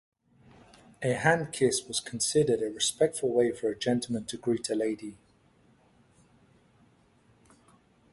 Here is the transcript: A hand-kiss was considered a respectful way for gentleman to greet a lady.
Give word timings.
A 1.03 1.11
hand-kiss 1.13 1.87
was 1.87 1.99
considered 1.99 2.63
a 2.63 2.73
respectful 2.73 3.31
way 3.31 3.51
for 3.51 3.75
gentleman 3.75 4.25
to 4.25 4.37
greet 4.37 4.67
a 4.71 4.73
lady. 4.73 5.15